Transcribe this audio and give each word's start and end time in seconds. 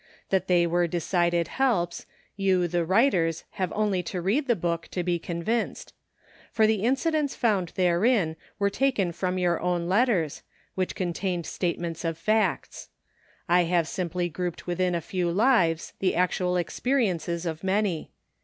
That 0.31 0.47
they 0.47 0.65
were 0.65 0.87
decided 0.87 1.47
helps, 1.47 2.07
you, 2.35 2.67
the 2.67 2.83
writers, 2.83 3.43
have 3.61 3.71
only 3.75 4.01
to 4.01 4.19
read 4.19 4.47
the 4.47 4.55
book, 4.55 4.87
to 4.87 5.03
be 5.03 5.19
convinced; 5.19 5.93
for 6.51 6.65
the 6.65 6.79
inci 6.81 7.11
dents 7.11 7.35
found 7.35 7.67
therein 7.75 8.35
were 8.57 8.71
taken 8.71 9.11
from 9.11 9.37
your 9.37 9.61
own 9.61 9.87
letters, 9.87 10.41
which 10.73 10.95
contained 10.95 11.45
statements 11.45 12.03
of 12.03 12.17
facts. 12.17 12.89
I 13.47 13.65
have 13.65 13.87
simply 13.87 14.27
grouped 14.27 14.65
within 14.65 14.95
a 14.95 15.01
few 15.01 15.29
lives, 15.31 15.93
the 15.99 16.15
actual 16.15 16.57
experiences 16.57 17.45
of 17.45 17.63
many. 17.63 18.09